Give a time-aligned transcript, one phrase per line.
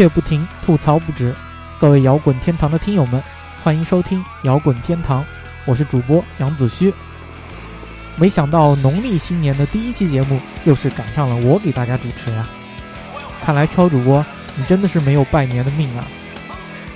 [0.00, 1.34] 却不停，吐槽不止。
[1.78, 3.22] 各位摇滚天堂的听友们，
[3.62, 5.22] 欢迎收听摇滚天堂，
[5.66, 6.90] 我是主播杨子虚。
[8.16, 12.48] 没想到农历新年的第一期节目，又是赶上了我给大家主持呀。
[13.42, 14.24] 看来飘主播，
[14.56, 16.06] 你真的是没有拜年的命啊！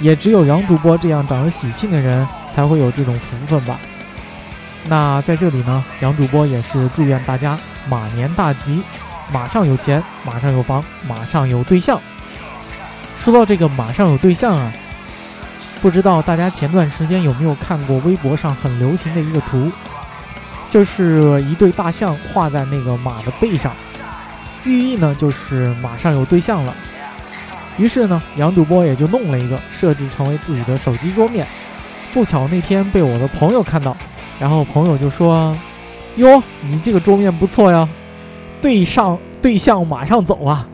[0.01, 3.79] 也只有杨主播这样长得喜庆的人，才会有这种福分吧。
[4.89, 8.83] 那在这里呢，杨主播也是祝愿大家马年大吉，
[9.31, 12.01] 马上有钱，马上有房，马上有对象。
[13.25, 14.71] 说到这个马上有对象啊，
[15.81, 19.73] 不知道大家前段时间有没有看过微博上很流行的一个图，
[20.69, 23.73] 就是一对大象画在那个马的背上，
[24.65, 26.75] 寓意呢就是马上有对象了。
[27.79, 31.47] 于是呢，杨主播也就弄了一个，设置成为自己的手机桌面。
[32.13, 33.97] 不巧那天被我的朋友看到。
[34.39, 35.57] 然后朋友就说
[36.17, 37.89] ：“哟，你这个桌面不错呀，
[38.61, 40.69] 对上对象马上走啊。”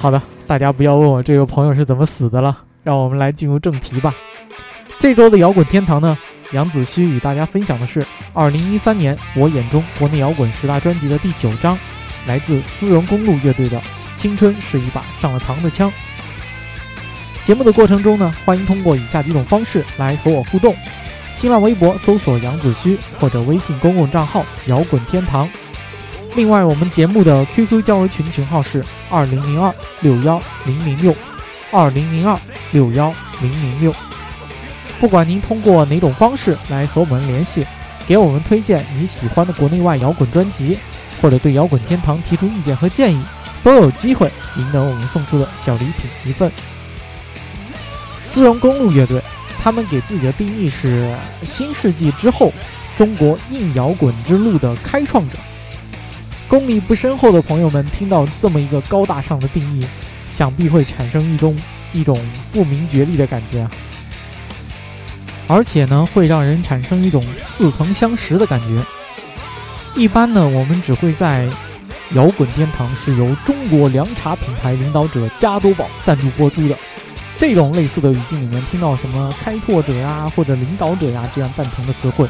[0.00, 4.14] 好的，大家不要问我这个朋友是怎么死的了，让我们来进入正题吧。
[4.98, 6.16] 这周的摇滚天堂呢，
[6.52, 11.78] 杨子虚与大家分享的是2013年我眼中国内摇滚十大专辑的第九章，
[12.26, 13.78] 来自丝绒公路乐队的
[14.14, 15.90] 《青春是一把上了膛的枪》。
[17.44, 20.74] 节目的过程中呢，欢迎通过以下几种方式来和我互动。
[21.26, 25.46] 新浪微博搜索杨子虚，或者微信公共账号摇滚天堂。
[26.38, 31.12] 另外，我们节目的 QQ 交流群群号是二零零二六幺零零六
[31.72, 32.38] 二零零二
[32.70, 33.92] 六幺零零六。
[35.00, 37.66] 不管您通过哪种方式来和我们联系，
[38.06, 40.78] 给我们推荐你喜欢的国内外摇滚专辑，
[41.20, 43.20] 或者对摇滚天堂提出意见和建议，
[43.64, 46.52] 都有机会赢得我们送出的小礼品一份。
[48.20, 49.20] 丝绒公路乐队。
[49.60, 51.12] 他们给自己的定义是
[51.42, 52.52] 新世纪之后
[52.96, 55.36] 中国硬摇滚之路的开创者。
[56.48, 59.84] 功力不深厚的朋友们听到这么一个高大上的定义，
[60.28, 61.54] 想必会产生一种
[61.92, 62.18] 一种
[62.50, 63.68] 不明觉厉的感觉，
[65.46, 68.82] 而且呢，会让人产生一种似曾相识的感觉。
[69.94, 71.46] 一般呢，我们只会在
[72.14, 76.74] 摇滚天堂是由中国凉茶品牌领导者加多宝赞助播出的。
[77.36, 82.26] 这种类似的语境里面听到什么开拓者呀或者领导者呀这样蛋疼的词汇，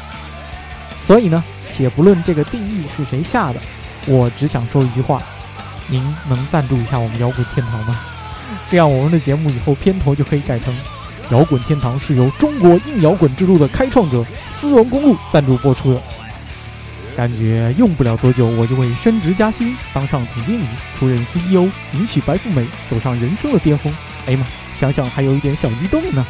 [0.99, 3.59] 所以呢，且不论这个定义是谁下的，
[4.07, 5.21] 我只想说一句话：
[5.87, 7.99] 您能赞助一下我们摇滚天堂吗？
[8.67, 10.75] 这样我们的节目以后片头就可以改成
[11.31, 16.01] “摇滚天堂是由中国硬摇滚之路的开创者丝绒公路赞助播出的”。
[17.15, 20.65] 感觉用不了多久，我就会升职加薪，当上总经理，
[20.97, 23.93] 出任 CEO，迎娶白富美，走上人生的巅峰。
[24.25, 24.47] 哎呀妈！
[24.71, 26.25] 想想还有一点小激动呢。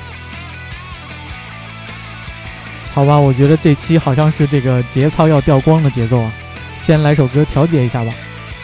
[2.92, 6.32] 好吧，我觉得这期好像是这个节操要掉光的节奏啊。
[6.80, 8.12] 先来首歌调节一下吧。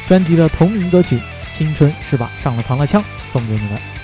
[0.08, 1.18] 专辑的同名歌曲
[1.52, 3.95] 《青春是把上了膛的枪》送给你们。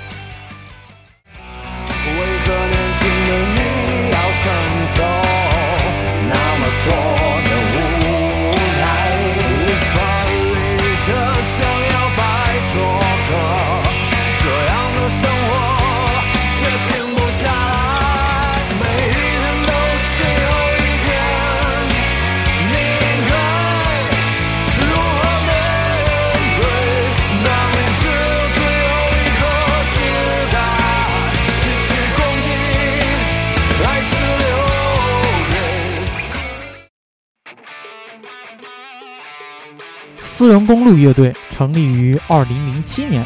[40.42, 43.24] 丝绒公路乐队成立于二零零七年，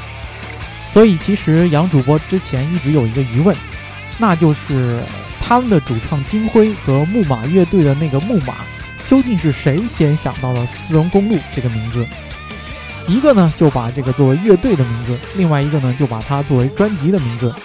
[0.85, 3.55] 所以其实杨主播之前一直有一个疑问，
[4.17, 5.01] 那就是
[5.39, 8.55] 他们的主唱金辉和木马乐队的那个木马，
[9.05, 12.05] 究竟是谁先想到了丝绒公路这个名字？
[13.07, 17.55] 一个呢就把这个作为乐队的名字，另外一个呢就把它作为专辑的名字。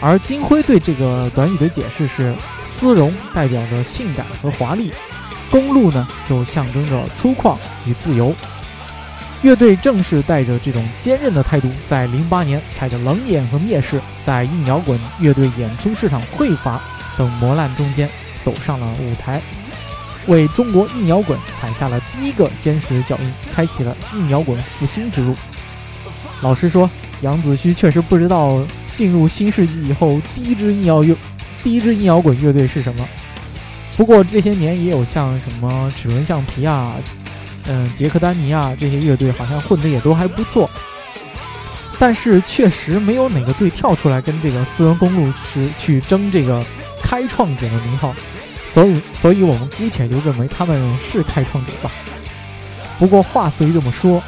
[0.00, 4.92] 而金辉对这个短语的解释是：丝绒代表着性感和华丽，
[5.52, 8.34] 公路呢就象征着粗犷与自由。
[9.42, 16.80] 乐队正是带着这种坚韧的态度，在零八年踩着冷眼和蔑视，在硬摇滚乐队演出市场匮乏
[17.16, 18.08] 等磨难中间
[18.42, 19.40] 走上了舞台，
[20.26, 25.36] 为中国硬摇滚踩下了第一个坚实脚印，开启了硬摇滚复兴之路。
[26.40, 26.90] 老实说，
[27.20, 28.60] 杨子虚确实不知道
[28.94, 31.14] 进入新世纪以后第一支硬摇乐、
[31.62, 33.06] 第一支硬摇滚乐队是什么。
[33.96, 36.94] 不过这些年也有像什么齿轮橡皮啊。
[37.68, 40.70] 嗯，杰克丹尼啊，这些乐队好像混的也都还不错，
[41.98, 46.64] 但是确实没有哪个队跳出来跟这个私人公路是去争这个
[47.02, 48.14] 开创者的名号，
[48.66, 51.90] 所以，所以我们姑且就认为他们是开创者吧。
[52.98, 54.22] 不过话虽这么说，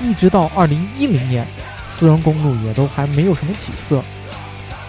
[0.00, 1.46] 一直到二零一零年，
[1.88, 4.02] 私人公路也都还没有什么起色。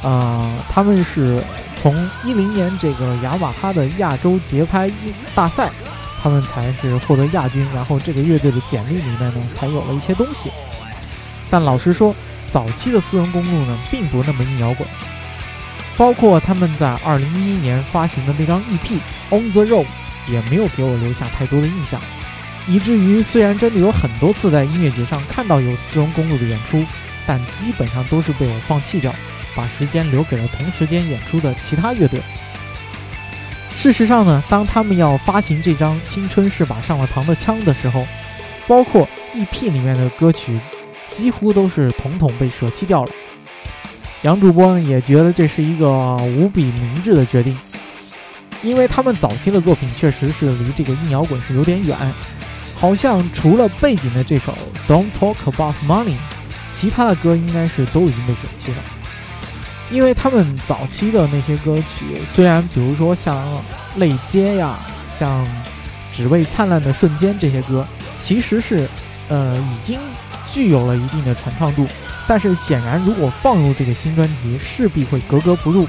[0.01, 1.43] 呃，他们是
[1.77, 4.89] 从一零年这个雅马哈的亚洲节拍
[5.35, 5.69] 大赛，
[6.21, 10.51] 他们才是获得亚军，然后这个乐队的简历里面呢，才有了一些东西。
[11.49, 12.15] 但老实说，
[12.51, 14.87] 早期的私人公路呢，并不那么硬摇滚，
[15.97, 18.99] 包括他们在二零一一年发行的那张 EP
[19.35, 19.85] 《On the Road》，
[20.31, 21.99] 也没有给我留下太多的印象，
[22.67, 26.85] 以至于虽然真的有很多次在音乐节上看到有私人公路的演出，
[27.25, 29.13] 但基本上都是被我放弃掉。
[29.53, 32.21] 把时间留给了同时间演出的其他乐队。
[33.71, 38.05] 事实上呢，当他们要发行这张《青春是把上了膛的枪》的时候，
[38.67, 40.59] 包括 EP 里面的歌曲，
[41.03, 43.11] 几乎都是统统被舍弃掉了。
[44.21, 47.57] 杨主播呢也觉得这是一个无比明智的决定，
[48.61, 51.97] 因为他们早期的作品确实是离这个硬摇滚是有点远，
[52.75, 54.55] 好像除了背景的这首
[54.91, 56.13] 《Don't Talk About Money》，
[56.71, 58.77] 其他的歌应该是都已经被舍弃了。
[59.91, 63.37] 因为他们早期的那些歌曲，虽然比如说像
[63.97, 64.79] 《泪街》呀、
[65.09, 65.45] 像
[66.13, 67.85] 《只为灿烂的瞬间》这些歌，
[68.17, 68.87] 其实是，
[69.27, 69.99] 呃，已经
[70.47, 71.85] 具有了一定的传唱度，
[72.25, 75.85] 但是显然如果放入这个新专辑，势必会格格不入，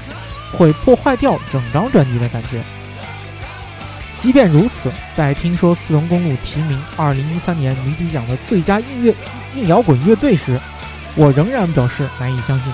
[0.51, 2.61] 会破坏掉整张专辑的感觉。
[4.15, 9.15] 即便如此，在听说四荣公路提名2013年迷笛奖的最佳音乐
[9.55, 10.59] 硬摇滚乐队时，
[11.15, 12.71] 我仍然表示难以相信。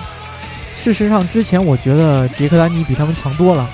[0.82, 3.68] 事实上，之前我觉得杰克丹尼比他们强多了，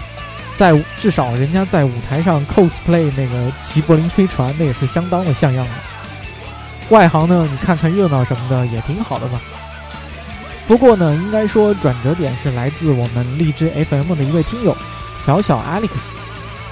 [0.57, 5.71] 在至少人家在舞台上 cosplay 那个齐柏林飞船，那也是相当的像样的。
[6.89, 9.41] 外行呢，你看看热闹什么的也挺好的嘛。
[10.67, 14.77] 不过呢，应该说转折点是来自我们荔枝 FM 的一位听友
[15.17, 15.91] 小小 Alex，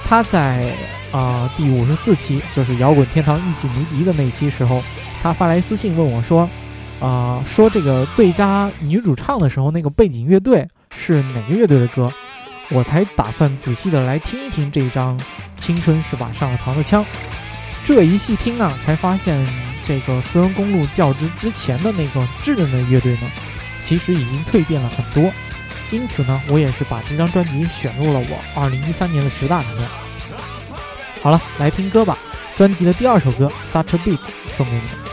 [0.05, 0.75] 他在
[1.13, 4.83] 啊第五十四期就是摇滚天堂一起迷笛的那期时候，
[5.23, 6.49] 他发来私信问我说。
[6.99, 12.11] 啊，说这个最佳女主唱的时候，那个背景乐队是哪个乐队的歌？
[12.71, 15.17] 我才打算仔细的来听一听这一张
[15.55, 17.03] 《青春是把上了膛的枪》。
[17.83, 19.47] 这一细听啊，才发现
[19.83, 23.29] 这个私人公路较之之前的那个稚嫩的乐队呢，
[23.81, 25.31] 其实已经蜕变了很多。
[25.91, 29.87] 因此呢，我也是把这张专辑选入了我2013年的十大里面。
[31.21, 32.17] 好了，来听歌吧。
[32.55, 34.17] 专辑的第二首歌《Such a Beach》
[34.49, 35.04] 送给你。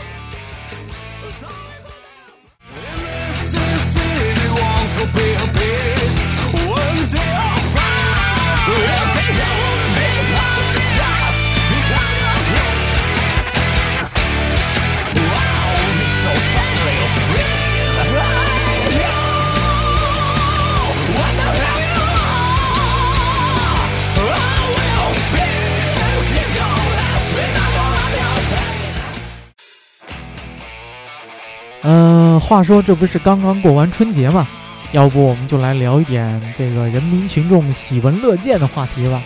[32.53, 34.47] 话说这不是刚刚过完春节吗？
[34.91, 39.19] 要不我们就来聊一点这个人民群众喜闻乐见的话题吧。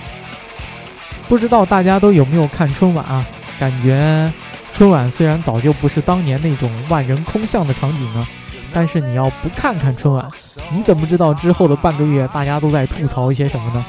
[1.27, 3.27] 不知道大家都有没有看春晚啊？
[3.59, 4.31] 感觉
[4.71, 8.25] 春晚虽然早就不是当年那种万人空巷的场景了，
[8.71, 10.25] 但是你要不看看春晚，
[10.71, 13.85] 你怎么知道之后的半个月大家都在吐槽一些什么呢？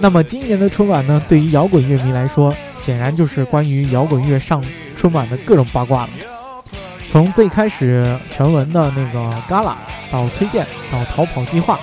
[0.00, 4.60] 那么今年的春晚呢，对于摇滚乐迷来说，显然就是关于摇滚乐上
[4.96, 6.10] 春晚的各种八卦了。
[7.10, 9.74] 从最开始全文的那个 Gala
[10.12, 11.76] 到崔健到逃跑计划，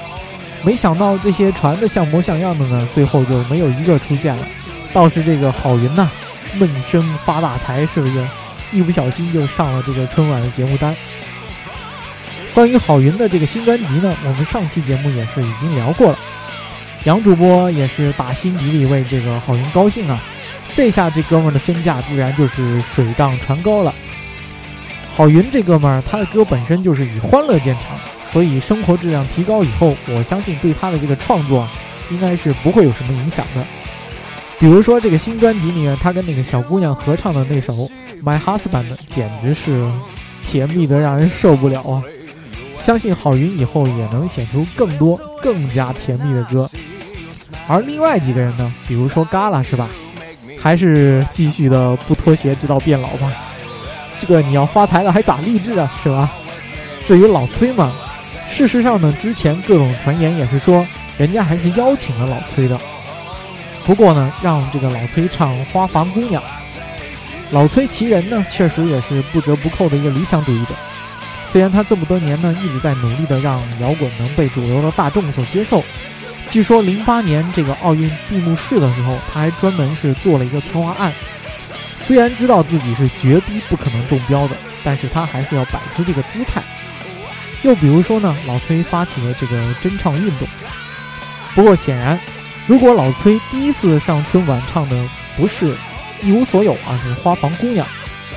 [0.64, 4.48] 没想到这些传的像模像样的呢，最后就没有一个出现了。
[4.94, 6.10] 倒是这个郝云呐，
[6.54, 8.26] 闷声发大财，是不是？
[8.72, 10.96] 一不小心就上了这个春晚的节目单。
[12.54, 16.20] 关于郝云的这个新专辑呢，我们上期节目也是已经聊过了。
[17.04, 20.18] 杨主播也是打心底里为这个郝云高兴啊！
[20.74, 23.94] 这下这哥们的身价自然就是水涨船高了。
[25.18, 31.68] 郝云这哥们儿，他的歌本身就是以欢乐见长，所以生活质量提高以后，我相信对他的这个创作
[32.12, 33.66] 应该是不会有什么影响的。
[34.60, 37.74] 比如说这个新专辑里面，他跟那个小姑娘合唱的那首
[38.24, 39.92] 《My Husband》，简直是
[40.44, 42.04] 甜蜜的让人受不了啊！
[42.78, 46.70] 相信郝云以后也能写出更多更加甜蜜的歌。
[47.68, 49.90] 而另外几个人呢，比如说 Gala 是吧，
[50.60, 53.32] 还是继续的不脱鞋直到变老吧。
[54.20, 56.30] 这个你要发财了还咋励志啊，是吧？
[57.06, 57.94] 至于老崔嘛，
[58.48, 60.86] 事实上呢，之前各种传言也是说，
[61.18, 62.78] 人家还是邀请了老崔的。
[63.86, 66.42] 不过呢，让这个老崔唱《花房姑娘》，
[67.52, 70.76] 老崔其人呢，确实也是不折不扣的一个理想主义者。
[71.48, 75.82] 虽然他这么多年呢，一直在努力的让摇滚能被主流的大众所接受。
[76.50, 81.14] 据说零八年这个奥运闭幕式的时候，他还专门是做了一个策划案。
[82.08, 86.64] 虽然知道自己是绝逼不可能中标的，但是他还是要摆出这个姿态。
[87.64, 90.48] 又比如说呢，老崔发起了这个真唱运动。
[91.54, 92.18] 不过显然，
[92.66, 95.74] 如果老崔第一次上春晚唱的不是
[96.22, 97.86] 《一无所有》，而是《花房姑娘》，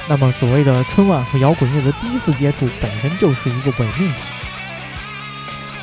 [0.09, 4.23] 那么所谓的春晚和摇滚乐的第一次接触本身就是一个伪命题。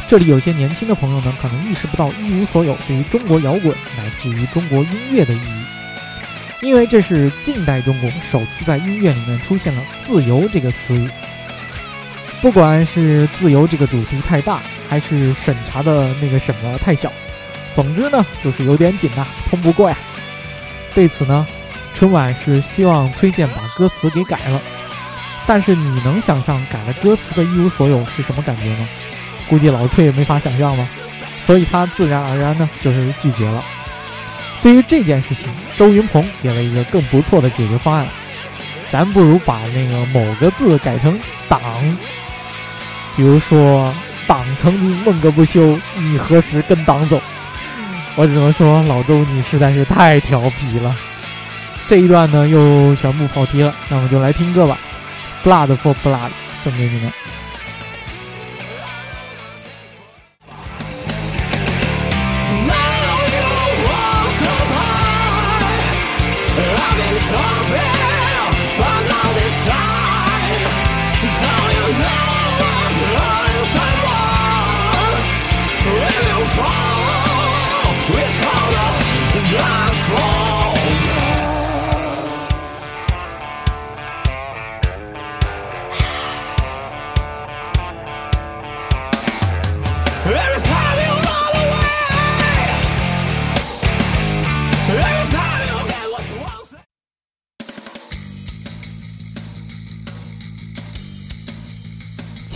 [0.09, 5.63] 这里有些年轻的朋友呢，可能意识不到《一无所有》对于中国摇滚乃至于中国音乐的意义，
[6.61, 11.09] 因为这是近代中国首次在音乐里面出现了“自由”这个词语。
[12.41, 14.59] 不管是自由这个主题太大，
[14.89, 17.11] 还是审查的那个什么太小，
[17.75, 19.97] 总之呢，就是有点紧呐，通不过呀。
[20.95, 21.45] 对此呢，
[21.93, 24.59] 春晚是希望崔健把歌词给改了，
[25.45, 28.87] 但是你能想象改了歌词的一无所有是什么感觉吗？
[29.47, 30.87] 估计老崔也没法想象吧，
[31.45, 33.63] 所以他自然而然呢就是拒绝了。
[34.67, 35.47] 对于这件事情，
[35.77, 38.05] 周云鹏给了一个更不错的解决方案，
[38.91, 41.61] 咱不如把那个某个字改成党。
[43.15, 43.95] 比如说，
[44.27, 47.21] 党曾经梦个不休，你何时跟党走？
[48.15, 50.93] 我只能说，老周你实在是太调皮了。
[51.87, 54.77] 这一段呢，又全部跑题了，那我们就来听歌吧，
[55.47, 56.27] 《Blood for Blood》
[56.61, 57.09] 送给你们。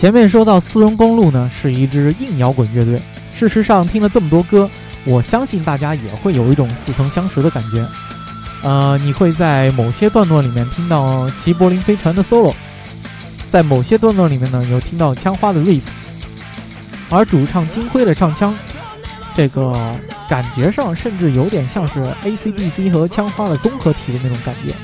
[0.02, 3.00] 前面说到丝绒公路呢，是一支硬摇滚乐队。
[3.32, 4.68] 事实上，听了这么多歌，
[5.04, 7.86] 我相信大家也会有一种似曾相识的感觉。
[8.64, 12.52] 呃，你会在某些段落里面听到齐柏林飞船的 solo，
[13.48, 15.82] 在某些段落里面呢，有听到枪花的 riff，
[17.08, 18.52] 而主唱金辉的唱腔，
[19.36, 19.94] 这个
[20.28, 24.74] 感觉上甚至有点像是 AC/DC 和枪花的综合体的那种感觉。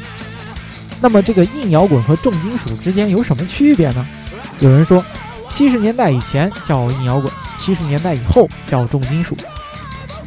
[1.01, 4.07] 那么，这个硬摇滚和重金属之间有什么区别呢？
[4.61, 5.05] 有人说，
[5.45, 9.37] 七十年代以前叫硬摇滚，七十年代以后叫重金属。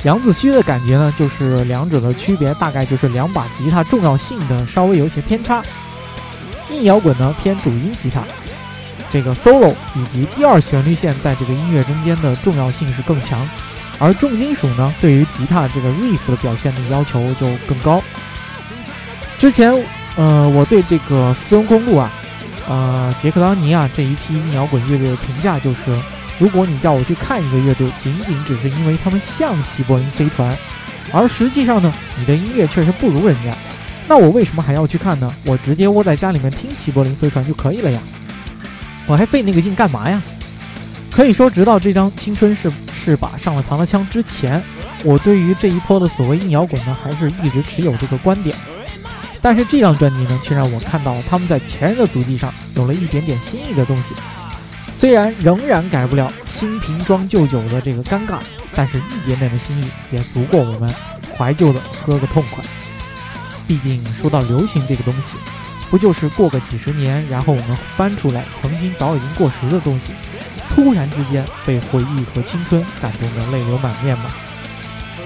[0.04, 5.62] 杨子虚的感觉呢，就是两者的区别大概就是两把吉他重要性的稍微有些偏差。
[6.70, 8.24] 硬摇滚呢偏主音吉他，
[9.12, 13.48] 这个 solo 以及第二旋律线在这个音乐中间的重要性是更强，
[14.00, 18.02] 而重金属呢对于吉他这个 riff 的表现的要求就更高。
[19.38, 19.72] 之前，
[20.16, 22.10] 呃，我对这个丝绒公路啊。
[22.72, 25.94] 呃，杰克当尼啊这一批摇滚乐队的评价就是：
[26.40, 30.58] 如果你叫我去看一个乐队，仅仅只是因为他们像齐柏林飞船，
[31.12, 33.54] 而实际上呢，你的音乐确实不如人家，
[34.08, 35.34] 那我为什么还要去看呢？
[35.44, 38.00] 我直接窝在家里面听齐柏林飞船就可以了呀，
[39.06, 40.22] 我还费那个劲干嘛呀？
[41.12, 44.64] 可以说，直到这张《青春是是把上了膛的枪》之前，
[45.04, 48.56] 我对于这一波的所谓硬摇滚呢，还是一直持有这个观点。
[49.42, 54.14] 但是这张专辑呢，却让我看到他们在前人的足迹上有了一点点新意的东西。
[54.94, 58.38] 虽然仍然改不了新瓶装旧酒的这个尴尬，
[58.76, 60.94] 但是一点点的新意也足够我们
[61.36, 62.64] 怀旧的喝个痛快。
[63.68, 65.38] 毕竟说到流行这个东西，
[65.90, 70.12] 不就是过个几十年，然后我们翻出来曾经早已经过时的东西，
[70.70, 74.26] 突然之间被回忆和青春感动得泪流满面吗？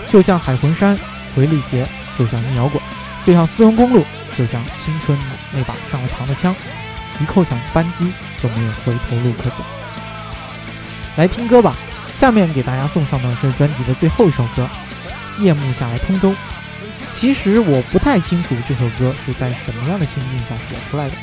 [0.07, 0.97] 就像海魂衫、
[1.35, 1.85] 回力鞋，
[2.17, 2.81] 就像硬摇滚。
[3.25, 4.05] 就像丝绒公路，
[4.37, 5.17] 就像青春
[5.51, 6.55] 那把上了膛的枪，
[7.19, 9.55] 一扣响扳机就没有回头路可走。
[11.15, 11.75] 来听歌吧，
[12.13, 14.69] 下面给大家送上的是专辑的最后一首歌
[15.41, 16.31] 《夜幕下来通州》。
[17.09, 21.15] 其实我不太清楚这首歌是在什么样的心境下写出来的，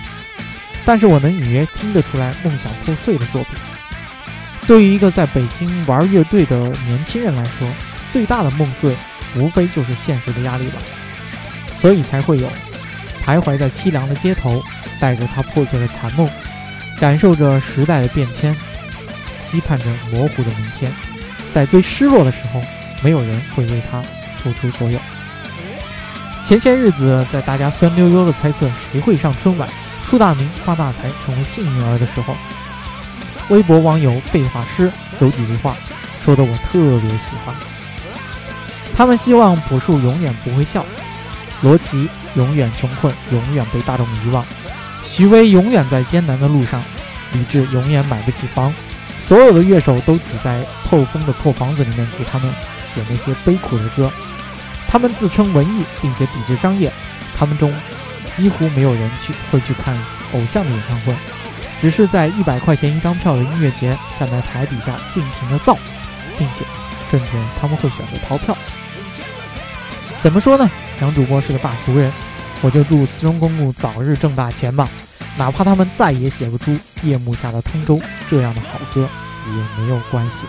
[0.85, 3.55] 但是我能隐约听得出来梦想破碎的作品。
[4.67, 6.57] 对于一个在北京玩乐队的
[6.87, 7.69] 年轻人来说，
[8.11, 8.97] 最大的梦碎
[9.37, 10.81] 无非就是现实的压力吧。
[11.73, 12.49] 所以才会有
[13.25, 14.63] 徘徊在凄凉的街头，
[15.01, 16.29] 带着他破碎的残梦，
[16.99, 18.55] 感受着时代的变迁，
[19.37, 20.93] 期盼着模糊的明天。
[21.53, 22.61] 在最失落的时候，
[23.03, 24.03] 没有人会为他
[24.39, 24.99] 付出所有。
[26.43, 29.69] 前些日子，在大家酸溜溜的猜测谁会上春晚、
[30.05, 32.37] 出大名、发大财、成为幸运儿的时候，
[33.49, 35.77] 微博网友废话师有几句话
[36.21, 37.55] 说的我特别喜欢。
[38.97, 40.85] 他们希望朴树永远不会笑。
[41.63, 44.45] 罗琦永远穷困，永远被大众遗忘。
[45.03, 46.83] 徐威永远在艰难的路上，
[47.33, 48.73] 李志永远买不起房，
[49.19, 54.13] 所有的乐手都挤在透风的破房子里面给他们写那些悲苦的歌。
[54.89, 56.93] 他们自称文艺，并且抵制商业。
[57.37, 57.73] 他们中
[58.27, 59.97] 几乎没有人去会去看
[60.35, 61.15] 偶像的演唱会，
[61.81, 65.77] 只是在一百块钱一张票的音乐节站在台底下尽情的造，
[66.39, 66.65] 并且
[67.11, 68.57] 甚至他们会选择逃票。
[70.23, 70.71] 怎么说呢？
[71.03, 72.13] 杨主播是个大俗人，
[72.61, 74.89] 我就祝四中公公早日挣大钱吧。
[75.37, 76.71] 哪怕他们再也写不出
[77.03, 77.97] 《夜幕下的通州》
[78.31, 79.09] 这样的好歌，
[79.49, 80.47] 也没有关系。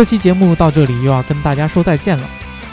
[0.00, 2.24] 这期节目到这里又要跟大家说再见了。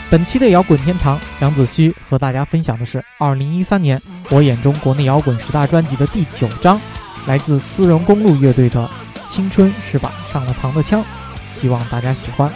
[0.10, 6.80] 本期的摇滚天堂，杨子虚和大家分享的是2013年我眼中国内摇滚十大专辑的第九张，
[7.26, 8.90] 来自丝绒公路乐队的
[9.30, 11.02] 《青春是把上了膛的枪》，
[11.46, 12.50] 希望大家喜欢。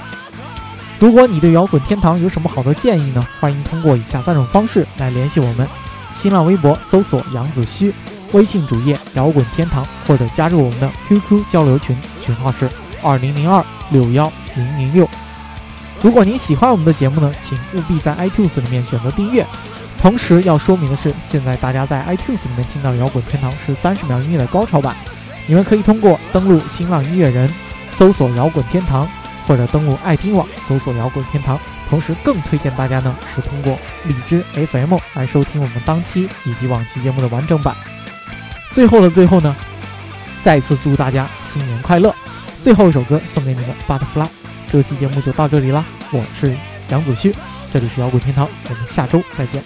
[1.00, 3.28] 如果你对摇滚天堂有什么好的建议呢？
[3.42, 5.68] 欢迎通过以下三种方式来联系我们：
[6.12, 7.94] 新浪微博搜索杨子虚，
[8.32, 12.70] 微信主页摇滚天堂，或者加入我们的 QQ 交流群，群号是
[13.02, 14.32] 二零零二六幺。
[14.54, 15.10] 零零六，
[16.02, 19.48] 如果您喜欢我们的节目呢，请务必在 iTunes 里面选择订阅。
[19.98, 24.94] 同时要说明的是，现在大家在 iTunes 里面听到的摇滚天堂是三十秒音乐的高潮版，
[25.48, 27.50] 你们可以通过登录新浪音乐人
[27.92, 29.08] 搜索摇滚天堂，
[29.48, 31.58] 或者登录爱听网搜索摇滚天堂。
[31.90, 37.74] 同时更推荐大家呢是通过荔枝 FM 来收听我们当期以及往期节目的完整版。
[38.74, 39.56] 最后的最后呢，
[40.42, 42.14] 再次祝大家新年快乐！
[42.62, 44.28] 最后一首歌送给你们，Butterfly。
[44.70, 46.56] 这期节目就到这里啦，我是
[46.90, 47.34] 杨子旭，
[47.74, 49.64] 这里是摇滚天堂，我们下周再见。